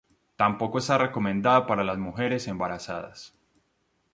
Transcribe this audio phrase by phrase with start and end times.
[0.35, 3.35] Tampoco está recomendada para las mujeres embarazadas.